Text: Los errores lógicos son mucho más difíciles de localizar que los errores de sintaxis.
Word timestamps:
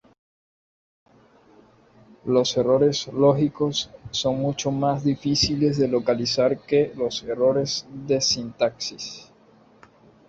Los 2.25 2.57
errores 2.57 3.05
lógicos 3.09 3.91
son 4.09 4.39
mucho 4.39 4.71
más 4.71 5.03
difíciles 5.03 5.77
de 5.77 5.87
localizar 5.87 6.59
que 6.61 6.91
los 6.95 7.21
errores 7.21 7.85
de 8.07 8.19
sintaxis. 8.19 9.29